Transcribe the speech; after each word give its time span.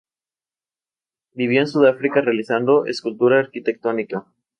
Vivió 1.35 1.59
en 1.61 1.67
Sudáfrica 1.67 2.21
realizando 2.21 2.87
escultura 2.87 3.37
arquitectónica. 3.39 4.25